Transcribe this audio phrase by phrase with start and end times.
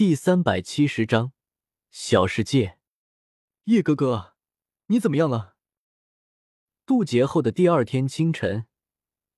[0.00, 1.32] 第三百七十章
[1.90, 2.78] 小世界。
[3.64, 4.32] 叶哥哥，
[4.86, 5.56] 你怎么样了？
[6.86, 8.64] 渡劫后的第二天清晨，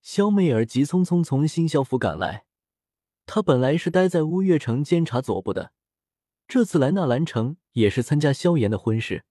[0.01, 2.45] 萧媚儿急匆匆从新萧府赶来。
[3.25, 5.73] 她本来是待在乌月城监察左部的，
[6.47, 9.25] 这次来纳兰城也是参加萧炎的婚事，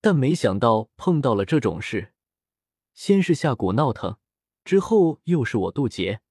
[0.00, 2.12] 但没想到碰到了这种事。
[2.92, 4.18] 先是下蛊闹腾，
[4.64, 6.22] 之后又是我渡劫。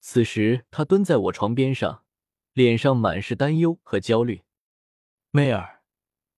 [0.00, 2.04] 此时她蹲在我床边上。
[2.52, 4.42] 脸上满是担忧和焦虑，
[5.30, 5.82] 妹儿，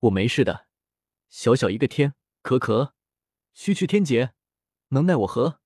[0.01, 0.67] 我没事的，
[1.31, 2.95] 小小一个天可可，
[3.55, 4.35] 区区天劫，
[4.89, 5.61] 能奈我何？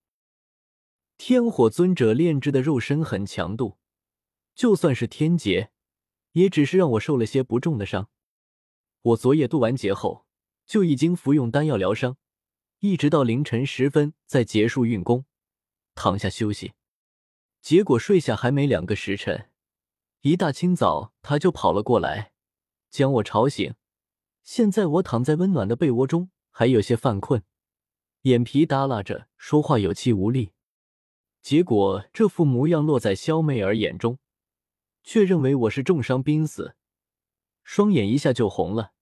[1.16, 3.78] 天火尊者炼制的肉身很强度，
[4.54, 5.72] 就算是天劫，
[6.32, 8.08] 也只是让我受了些不重的伤。
[9.02, 10.26] 我昨夜渡完劫后，
[10.64, 12.18] 就已经服用丹药疗伤，
[12.78, 15.24] 一直到凌晨时分再结束运功，
[15.96, 16.74] 躺下休息。
[17.60, 19.50] 结果睡下还没两个时辰。
[20.26, 22.32] 一大清早，他就跑了过来，
[22.90, 23.76] 将我吵醒。
[24.42, 27.44] 现在我躺在温暖的被窝中，还有些犯困，
[28.22, 30.50] 眼皮耷拉着，说话有气无力。
[31.42, 34.18] 结果这副模样落在萧媚儿眼中，
[35.04, 36.74] 却认为我是重伤濒死，
[37.62, 38.94] 双眼一下就红了，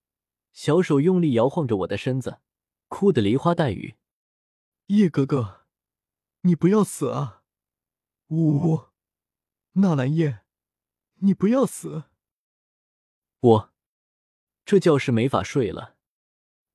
[0.53, 2.41] 小手用力摇晃着我的身子，
[2.89, 3.95] 哭得梨花带雨。
[4.89, 5.63] 叶哥哥，
[6.43, 7.45] 你不要死啊！
[8.29, 8.89] 呜呜，
[9.73, 10.44] 纳兰叶。
[11.17, 12.05] 你不要死！
[13.41, 13.73] 我
[14.65, 15.97] 这觉是没法睡了，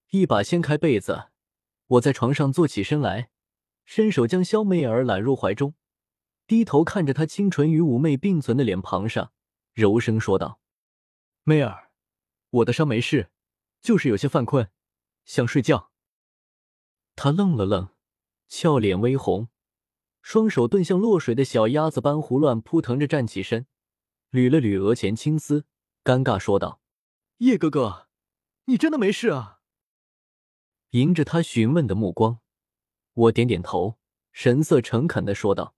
[0.09, 1.29] 一把掀开被子，
[1.87, 3.29] 我在床上坐起身来，
[3.85, 5.75] 伸手将肖媚儿揽入怀中，
[6.47, 9.31] 低头看着她清纯与妩媚并存的脸庞上，
[9.73, 10.59] 柔声说道
[11.43, 11.91] ：“媚儿，
[12.49, 13.31] 我的伤没事，
[13.81, 14.69] 就是有些犯困，
[15.25, 15.91] 想睡觉。”
[17.15, 17.89] 她愣了愣，
[18.47, 19.49] 俏脸微红，
[20.21, 23.67] 双手顿像落水的小鸭子般胡乱扑腾着站起身。
[24.31, 25.65] 捋了捋额前青丝，
[26.03, 26.81] 尴尬说道
[27.37, 28.07] ：“叶哥哥，
[28.65, 29.59] 你真的没事啊？”
[30.91, 32.39] 迎着他询问的目光，
[33.13, 33.97] 我点点头，
[34.31, 35.75] 神色诚恳的说道：“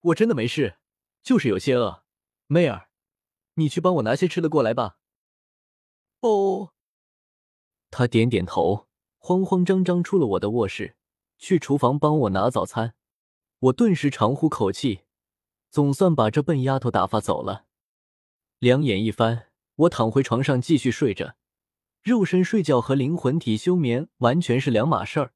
[0.00, 0.78] 我真的没事，
[1.22, 2.04] 就是有些饿。
[2.46, 2.88] 妹儿，
[3.54, 4.98] 你去帮我拿些吃的过来吧。”
[6.20, 6.72] 哦。
[7.90, 8.88] 他点点头，
[9.18, 10.96] 慌慌张张出了我的卧室，
[11.38, 12.94] 去厨房帮我拿早餐。
[13.58, 15.04] 我顿时长呼口气，
[15.70, 17.66] 总算把这笨丫头打发走了。
[18.58, 19.46] 两眼一翻，
[19.76, 21.36] 我躺回床上继续睡着。
[22.02, 25.32] 肉身睡觉和灵魂体休眠完全是两码事儿。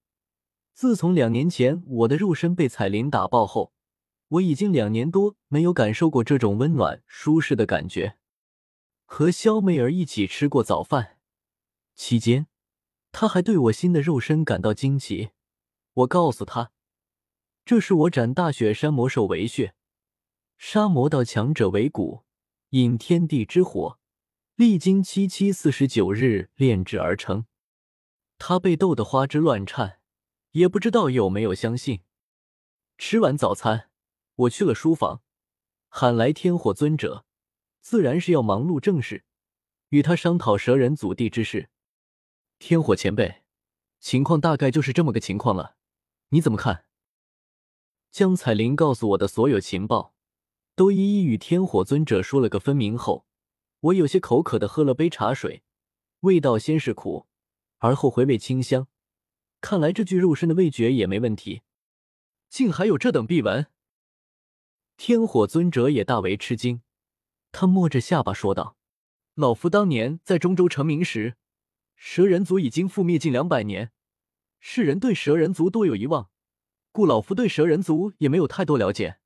[0.74, 3.72] 自从两年前我的肉身被彩铃打爆后，
[4.26, 8.16] 我已经两年多没有感受过这种温暖舒适的感觉。
[9.04, 11.18] 和肖媚儿一起吃过早饭，
[11.94, 12.48] 期间，
[13.12, 15.30] 她还对我新的肉身感到惊奇。
[15.92, 16.72] 我告诉她，
[17.64, 19.74] 这是我斩大雪山魔兽为血，
[20.58, 22.24] 杀魔道强者为骨。
[22.72, 23.98] 引天地之火，
[24.54, 27.44] 历经七七四十九日炼制而成。
[28.38, 30.00] 他被逗得花枝乱颤，
[30.52, 32.00] 也不知道有没有相信。
[32.96, 33.90] 吃完早餐，
[34.36, 35.20] 我去了书房，
[35.90, 37.26] 喊来天火尊者，
[37.82, 39.26] 自然是要忙碌正事，
[39.90, 41.68] 与他商讨蛇人祖地之事。
[42.58, 43.42] 天火前辈，
[44.00, 45.76] 情况大概就是这么个情况了，
[46.30, 46.86] 你怎么看？
[48.10, 50.11] 江彩玲告诉我的所有情报。
[50.82, 53.24] 都一一与天火尊者说了个分明后，
[53.78, 55.62] 我有些口渴的喝了杯茶水，
[56.22, 57.28] 味道先是苦，
[57.78, 58.88] 而后回味清香。
[59.60, 61.62] 看来这具肉身的味觉也没问题，
[62.48, 63.68] 竟还有这等秘闻。
[64.96, 66.82] 天火尊者也大为吃惊，
[67.52, 68.76] 他摸着下巴说道
[69.36, 71.36] ：“老夫当年在中州成名时，
[71.94, 73.92] 蛇人族已经覆灭近两百年，
[74.58, 76.28] 世人对蛇人族多有遗忘，
[76.90, 79.18] 故老夫对蛇人族也没有太多了解。”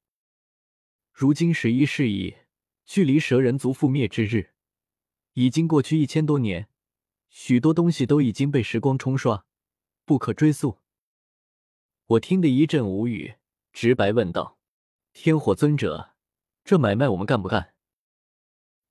[1.19, 2.37] 如今十一世纪，
[2.85, 4.51] 距离蛇人族覆灭之日，
[5.33, 6.69] 已经过去一千多年，
[7.31, 9.47] 许多东西都已经被时光冲刷，
[10.05, 10.77] 不可追溯。
[12.05, 13.37] 我听得一阵无语，
[13.73, 14.59] 直白问道
[15.15, 16.11] ：“天火尊者，
[16.63, 17.73] 这买卖我们干不干？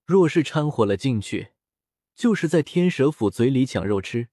[0.04, 1.50] 若是掺和了进去，
[2.16, 4.30] 就是在天蛇府嘴里抢肉吃，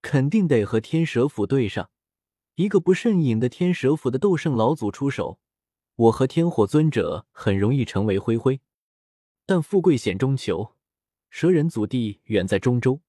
[0.00, 1.88] 肯定得和天蛇府对上，
[2.56, 5.38] 一个不慎引的天蛇府的斗圣老祖出手。”
[6.02, 8.60] 我和天火尊者很容易成为灰灰，
[9.46, 10.74] 但富贵险中求，
[11.30, 13.00] 蛇人祖地远在中州，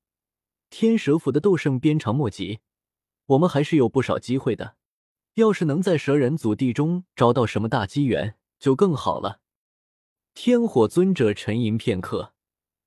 [0.70, 2.60] 天蛇府的斗圣鞭长莫及，
[3.26, 4.76] 我们还是有不少机会的。
[5.36, 9.42] 要是能在蛇人祖地中找到什么大机缘，就更好了。
[10.36, 12.36] 天火尊者沉吟片刻，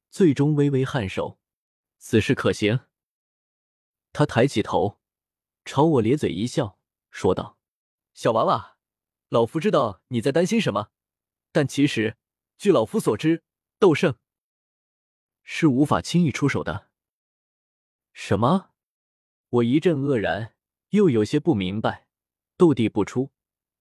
[0.08, 1.41] 最终微微颔首
[1.99, 2.79] ：“此事可行。”
[4.12, 5.00] 他抬起头，
[5.64, 6.79] 朝我咧嘴一笑，
[7.11, 7.58] 说道
[8.14, 8.75] ：“小娃娃。”
[9.28, 10.90] 老夫知道你在担心什么，
[11.50, 12.17] 但其实，
[12.58, 13.43] 据老夫所知，
[13.78, 14.17] 斗圣
[15.43, 16.90] 是无法轻易出手的。
[18.12, 18.70] 什么？
[19.49, 20.55] 我一阵愕然，
[20.90, 22.06] 又有些不明白。
[22.56, 23.32] 斗帝不出，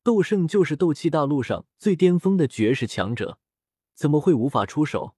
[0.04, 3.40] 斗圣就是斗气大陆上最巅峰的绝世强者，
[3.94, 5.16] 怎么会无法出手？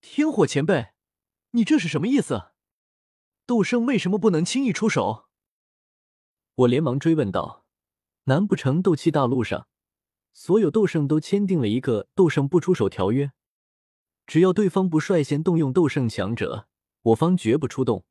[0.00, 0.92] 天火前辈，
[1.50, 2.52] 你这是什么意思？
[3.46, 5.28] 斗圣为什么不能轻易出手？
[6.54, 7.63] 我连忙追问道
[8.24, 9.68] ：“难不成斗气大陆上
[10.32, 13.32] 所有斗圣都签订了一个斗圣不出手条约？
[14.26, 16.66] 只要对方不率先动用斗圣强者，
[17.02, 18.04] 我方绝不出动？”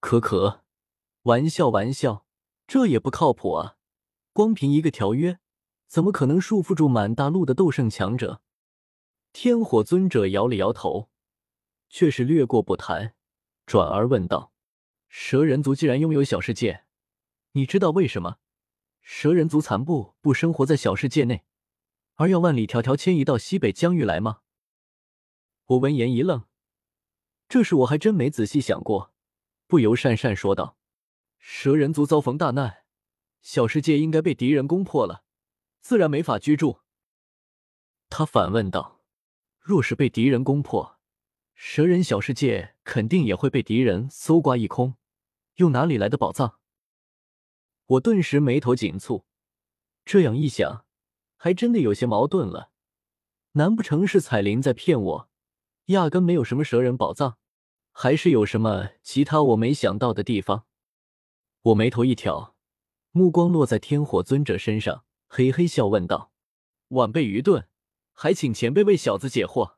[0.00, 0.64] 可可，
[1.22, 2.24] 玩笑玩笑，
[2.66, 3.76] 这也不靠谱啊！
[4.32, 5.40] 光凭一个条约，
[5.88, 8.40] 怎么可能束缚住满大陆的斗圣强者？
[9.32, 11.10] 天火尊者摇了摇头，
[11.88, 13.14] 却是略过不谈，
[13.66, 14.52] 转而问道
[15.08, 16.84] ：“蛇人族既然拥有小世界，
[17.52, 18.38] 你知道为什么
[19.08, 21.44] 蛇人族残部不生活在小世界内，
[22.16, 24.40] 而要万里迢迢迁移到西北疆域来吗？”
[25.66, 26.46] 我闻言一愣，
[27.48, 29.14] 这事我还真没仔细想过。
[29.68, 30.76] 不由讪讪说道
[31.38, 32.78] ：“蛇人族遭逢大难，
[33.40, 35.22] 小世界应该被敌人攻破了，
[35.80, 36.80] 自然没法居住。”
[38.10, 39.00] 他反问道
[39.60, 40.98] ：“若是被敌人攻破，
[41.54, 44.96] 蛇人小世界肯定也会被敌人搜刮一空，
[45.54, 46.58] 又哪里来的宝藏？”
[47.86, 49.24] 我顿时眉头紧蹙，
[50.04, 50.84] 这样一想，
[51.36, 52.72] 还真的有些矛盾了。
[53.52, 55.30] 难不成是彩铃在骗我，
[55.86, 57.38] 压根没有什么蛇人宝藏？
[57.92, 60.66] 还是有什么其他我没想到的地方？
[61.62, 62.56] 我眉头一挑，
[63.12, 66.32] 目光落在天火尊者身上，嘿嘿笑问道
[66.88, 67.68] ：“晚辈愚钝，
[68.12, 69.76] 还请前辈为小子解惑。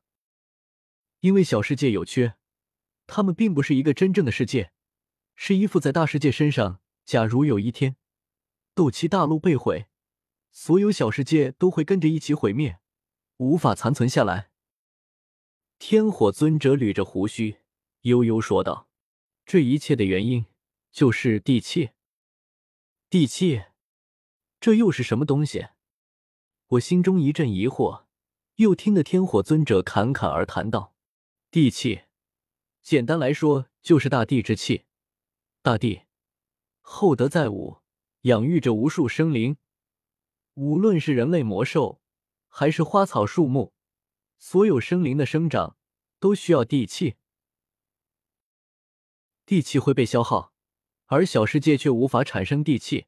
[1.20, 2.36] 因为小世界有缺，
[3.06, 4.72] 他们并不是一个真正的世界，
[5.36, 6.80] 是依附在大世界身上。
[7.08, 7.96] 假如有一天，
[8.74, 9.86] 斗气大陆被毁，
[10.50, 12.80] 所有小世界都会跟着一起毁灭，
[13.38, 14.50] 无法残存下来。”
[15.80, 17.60] 天火尊者捋着胡须。
[18.02, 18.90] 悠悠说道
[19.46, 20.44] ：“这一切的原因
[20.92, 21.92] 就是地气。
[23.08, 23.64] 地气，
[24.60, 25.68] 这又是什么东西？”
[26.72, 28.04] 我心中一阵疑惑，
[28.56, 30.94] 又听得天火尊者侃侃而谈道
[31.50, 32.02] ：“地气，
[32.82, 34.84] 简单来说就是大地之气。
[35.62, 36.02] 大地
[36.90, 37.82] 厚德载物，
[38.22, 39.58] 养育着无数生灵，
[40.54, 42.00] 无论是人类、魔兽，
[42.48, 43.74] 还是花草树木，
[44.38, 45.76] 所有生灵的生长
[46.18, 47.16] 都需要地气。”
[49.44, 50.54] 地气会被消耗，
[51.04, 53.06] 而小世界却无法产生地气，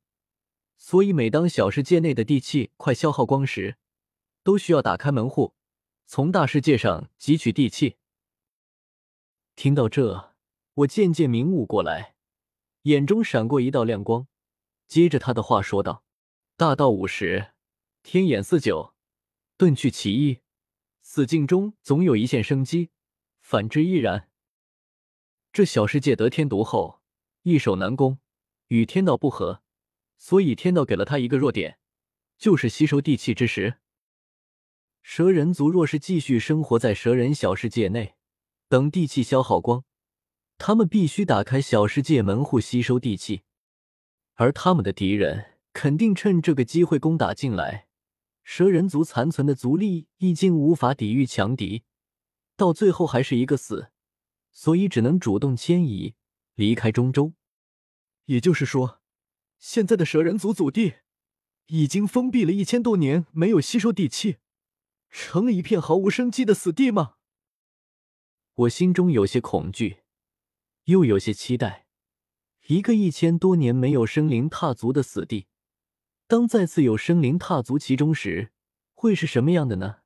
[0.76, 3.78] 所以每当小世界内的地气快消耗光时，
[4.42, 5.54] 都需要打开门户，
[6.04, 7.96] 从大世界上汲取地气。
[9.56, 10.34] 听到这，
[10.74, 12.14] 我渐渐明悟过来，
[12.82, 14.26] 眼中闪过一道亮光，
[14.86, 16.02] 接着他的话说道
[16.56, 17.52] ：“大道五十，
[18.02, 18.94] 天眼四九，
[19.58, 20.40] 遁去其一，
[21.02, 22.90] 死境中总有一线生机，
[23.40, 24.30] 反之亦然。”
[25.52, 27.00] 这小世界得天独厚，
[27.42, 28.18] 易守难攻，
[28.68, 29.62] 与天道不合，
[30.16, 31.78] 所以天道给了他一个弱点，
[32.38, 33.78] 就是吸收地气之时。
[35.02, 38.14] 蛇人族若是继续生活在蛇人小世界内，
[38.68, 39.84] 等地气消耗光，
[40.62, 43.44] 他们必须打开小世界门户吸收地气，
[44.34, 47.88] 而他们的敌人肯定趁这个机会攻打进来。
[48.44, 51.84] 蛇人族残存的族力已经无法抵御强敌，
[52.56, 53.90] 到最后还是一个死。
[54.52, 56.14] 所以只能主动迁移，
[56.56, 57.32] 离开中州。
[58.26, 59.00] 也就是说，
[59.58, 60.96] 现在的蛇人族祖地
[61.68, 64.36] 已经封闭了一千多年，没有吸收地气，
[65.08, 67.14] 成了一片毫无生机的死地吗？
[68.52, 70.00] 我心中有些恐惧，
[70.90, 71.86] 又有些期待。
[72.66, 75.46] 一个一千多年没有生灵踏足的死地，
[76.26, 78.50] 当再次有生灵踏足其中时，
[78.94, 79.99] 会是什么样的呢？